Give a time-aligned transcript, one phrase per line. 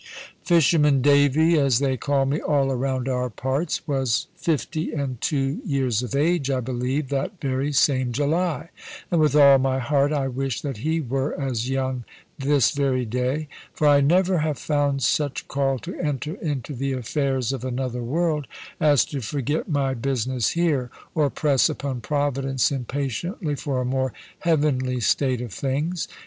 [0.43, 6.01] "Fisherman Davy" (as they call me all around our parts) was fifty and two years
[6.01, 8.69] of age, I believe, that very same July,
[9.11, 12.03] and with all my heart I wish that he were as young
[12.39, 13.47] this very day.
[13.75, 18.47] For I never have found such call to enter into the affairs of another world,
[18.79, 24.99] as to forget my business here, or press upon Providence impatiently for a more heavenly
[24.99, 26.07] state of things.